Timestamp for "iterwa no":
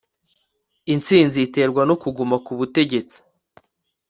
1.47-1.95